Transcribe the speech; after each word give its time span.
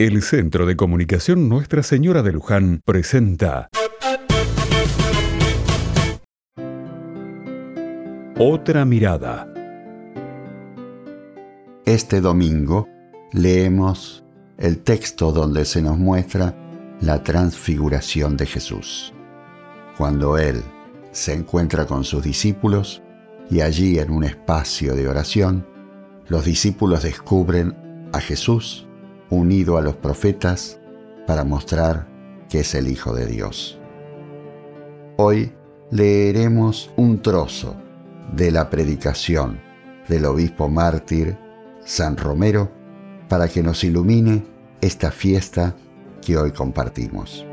El 0.00 0.22
Centro 0.22 0.64
de 0.64 0.76
Comunicación 0.76 1.48
Nuestra 1.48 1.82
Señora 1.82 2.22
de 2.22 2.30
Luján 2.30 2.82
presenta 2.84 3.68
Otra 8.38 8.84
mirada. 8.84 9.52
Este 11.84 12.20
domingo 12.20 12.86
leemos 13.32 14.24
el 14.56 14.78
texto 14.84 15.32
donde 15.32 15.64
se 15.64 15.82
nos 15.82 15.98
muestra 15.98 16.54
la 17.00 17.24
transfiguración 17.24 18.36
de 18.36 18.46
Jesús. 18.46 19.12
Cuando 19.96 20.38
Él 20.38 20.62
se 21.10 21.34
encuentra 21.34 21.86
con 21.86 22.04
sus 22.04 22.22
discípulos 22.22 23.02
y 23.50 23.62
allí 23.62 23.98
en 23.98 24.12
un 24.12 24.22
espacio 24.22 24.94
de 24.94 25.08
oración, 25.08 25.66
los 26.28 26.44
discípulos 26.44 27.02
descubren 27.02 27.74
a 28.12 28.20
Jesús 28.20 28.87
unido 29.30 29.76
a 29.76 29.82
los 29.82 29.96
profetas 29.96 30.78
para 31.26 31.44
mostrar 31.44 32.06
que 32.48 32.60
es 32.60 32.74
el 32.74 32.88
Hijo 32.88 33.14
de 33.14 33.26
Dios. 33.26 33.78
Hoy 35.16 35.52
leeremos 35.90 36.90
un 36.96 37.20
trozo 37.20 37.76
de 38.32 38.50
la 38.50 38.70
predicación 38.70 39.60
del 40.08 40.24
obispo 40.24 40.68
mártir 40.68 41.36
San 41.84 42.16
Romero 42.16 42.70
para 43.28 43.48
que 43.48 43.62
nos 43.62 43.84
ilumine 43.84 44.44
esta 44.80 45.10
fiesta 45.10 45.74
que 46.24 46.36
hoy 46.36 46.52
compartimos. 46.52 47.44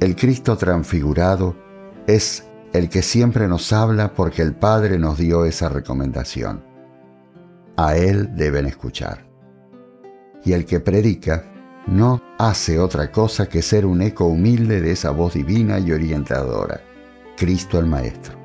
El 0.00 0.14
Cristo 0.14 0.56
transfigurado 0.56 1.56
es 2.06 2.46
el 2.72 2.88
que 2.88 3.02
siempre 3.02 3.48
nos 3.48 3.72
habla 3.72 4.12
porque 4.12 4.42
el 4.42 4.54
Padre 4.54 4.98
nos 4.98 5.18
dio 5.18 5.44
esa 5.44 5.68
recomendación. 5.68 6.62
A 7.76 7.96
Él 7.96 8.36
deben 8.36 8.66
escuchar 8.66 9.25
y 10.46 10.52
el 10.52 10.64
que 10.64 10.78
predica 10.78 11.44
no 11.88 12.22
hace 12.38 12.78
otra 12.78 13.10
cosa 13.10 13.48
que 13.48 13.62
ser 13.62 13.84
un 13.84 14.00
eco 14.00 14.26
humilde 14.26 14.80
de 14.80 14.92
esa 14.92 15.10
voz 15.10 15.34
divina 15.34 15.80
y 15.80 15.90
orientadora, 15.90 16.80
Cristo 17.36 17.80
el 17.80 17.86
Maestro. 17.86 18.38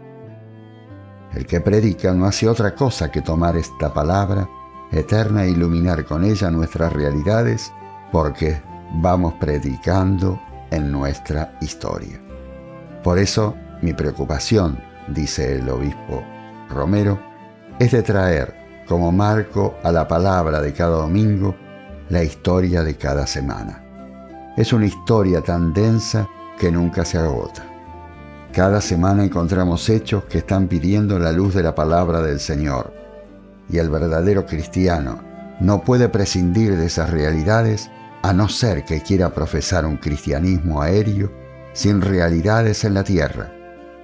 El 1.32 1.46
que 1.46 1.62
predica 1.62 2.12
no 2.12 2.26
hace 2.26 2.50
otra 2.50 2.74
cosa 2.74 3.12
que 3.12 3.22
tomar 3.22 3.56
esta 3.56 3.94
palabra 3.94 4.50
eterna 4.92 5.46
e 5.46 5.52
iluminar 5.52 6.04
con 6.04 6.26
ella 6.26 6.50
nuestras 6.50 6.92
realidades 6.92 7.72
porque 8.12 8.60
vamos 8.96 9.36
predicando 9.36 10.42
en 10.72 10.92
nuestra 10.92 11.56
historia. 11.62 12.20
Por 13.04 13.20
eso 13.20 13.56
mi 13.84 13.94
preocupación, 13.94 14.80
dice 15.08 15.58
el 15.60 15.70
obispo 15.70 16.24
Romero, 16.68 17.20
es 17.80 17.92
de 17.92 18.02
traer 18.02 18.84
como 18.88 19.12
marco 19.12 19.76
a 19.84 19.92
la 19.92 20.08
palabra 20.08 20.62
de 20.62 20.74
cada 20.74 20.98
domingo 20.98 21.56
la 22.12 22.24
historia 22.24 22.84
de 22.84 22.98
cada 22.98 23.26
semana. 23.26 23.82
Es 24.58 24.74
una 24.74 24.86
historia 24.86 25.42
tan 25.42 25.74
densa 25.74 26.28
que 26.60 26.70
nunca 26.70 27.06
se 27.06 27.18
agota. 27.18 27.64
Cada 28.52 28.82
semana 28.82 29.24
encontramos 29.24 29.90
hechos 29.90 30.26
que 30.26 30.40
están 30.40 30.68
pidiendo 30.68 31.18
la 31.18 31.32
luz 31.32 31.56
de 31.56 31.64
la 31.64 31.74
palabra 31.74 32.22
del 32.22 32.42
Señor. 32.42 32.94
Y 33.70 33.78
el 33.78 33.90
verdadero 33.90 34.46
cristiano 34.46 35.22
no 35.62 35.86
puede 35.86 36.10
prescindir 36.10 36.76
de 36.76 36.88
esas 36.88 37.10
realidades 37.12 37.90
a 38.24 38.34
no 38.34 38.50
ser 38.50 38.84
que 38.84 39.02
quiera 39.02 39.34
profesar 39.34 39.86
un 39.86 39.96
cristianismo 39.96 40.82
aéreo 40.82 41.32
sin 41.72 42.02
realidades 42.02 42.84
en 42.84 42.94
la 42.94 43.06
tierra, 43.06 43.54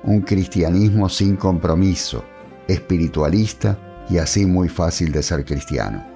un 0.03 0.21
cristianismo 0.21 1.09
sin 1.09 1.35
compromiso, 1.35 2.23
espiritualista 2.69 3.77
y 4.09 4.19
así 4.19 4.45
muy 4.45 4.69
fácil 4.69 5.11
de 5.11 5.21
ser 5.21 5.43
cristiano, 5.43 6.07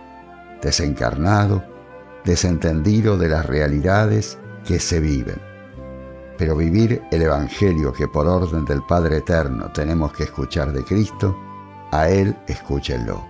desencarnado, 0.61 1.70
desentendido 2.25 3.17
de 3.17 3.29
las 3.29 3.45
realidades 3.45 4.37
que 4.65 4.79
se 4.79 4.99
viven. 4.99 5.41
Pero 6.37 6.55
vivir 6.55 7.01
el 7.11 7.21
Evangelio 7.21 7.93
que 7.93 8.07
por 8.07 8.27
orden 8.27 8.65
del 8.65 8.81
Padre 8.83 9.17
Eterno 9.17 9.71
tenemos 9.71 10.13
que 10.13 10.23
escuchar 10.23 10.71
de 10.73 10.83
Cristo, 10.83 11.37
a 11.91 12.09
Él 12.09 12.35
escúchenlo. 12.47 13.25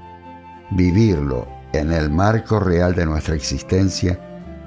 Vivirlo 0.71 1.47
en 1.73 1.91
el 1.91 2.09
marco 2.09 2.59
real 2.59 2.95
de 2.95 3.05
nuestra 3.05 3.35
existencia, 3.35 4.19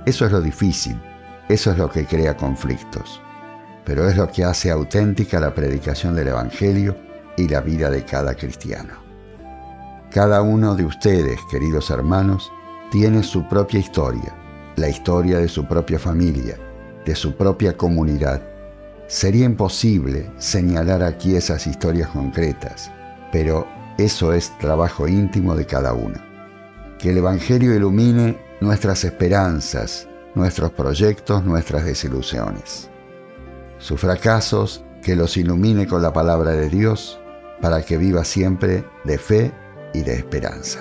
eso 0.05 0.27
es 0.27 0.33
lo 0.33 0.41
difícil, 0.41 1.01
eso 1.49 1.71
es 1.71 1.79
lo 1.79 1.91
que 1.91 2.07
crea 2.07 2.37
conflictos, 2.37 3.21
pero 3.85 4.09
es 4.09 4.17
lo 4.17 4.31
que 4.31 4.45
hace 4.45 4.71
auténtica 4.71 5.41
la 5.41 5.55
predicación 5.55 6.15
del 6.15 6.29
Evangelio 6.29 6.97
y 7.37 7.49
la 7.49 7.61
vida 7.61 7.91
de 7.91 8.05
cada 8.05 8.35
cristiano. 8.35 8.95
Cada 10.11 10.43
uno 10.43 10.75
de 10.77 10.85
ustedes, 10.85 11.41
queridos 11.51 11.91
hermanos, 11.91 12.51
tiene 12.95 13.25
su 13.25 13.43
propia 13.49 13.81
historia, 13.81 14.33
la 14.77 14.89
historia 14.89 15.39
de 15.39 15.49
su 15.49 15.67
propia 15.67 15.99
familia, 15.99 16.57
de 17.05 17.17
su 17.17 17.35
propia 17.35 17.77
comunidad. 17.77 18.41
Sería 19.09 19.47
imposible 19.47 20.31
señalar 20.39 21.03
aquí 21.03 21.35
esas 21.35 21.67
historias 21.67 22.11
concretas, 22.11 22.93
pero 23.33 23.67
eso 23.99 24.33
es 24.33 24.57
trabajo 24.59 25.09
íntimo 25.09 25.57
de 25.57 25.67
cada 25.67 25.93
uno. 25.93 26.21
Que 27.01 27.11
el 27.11 27.19
Evangelio 27.19 27.75
ilumine 27.75 28.39
nuestras 28.61 29.03
esperanzas, 29.03 30.07
nuestros 30.37 30.71
proyectos, 30.71 31.45
nuestras 31.45 31.85
desilusiones. 31.85 32.91
Sus 33.79 34.01
fracasos, 34.01 34.85
que 35.03 35.17
los 35.17 35.37
ilumine 35.37 35.89
con 35.89 36.01
la 36.01 36.13
palabra 36.13 36.53
de 36.53 36.69
Dios, 36.69 37.19
para 37.61 37.83
que 37.83 37.97
viva 37.97 38.23
siempre 38.23 38.85
de 39.03 39.19
fe 39.19 39.53
y 39.93 40.03
de 40.03 40.15
esperanza. 40.15 40.79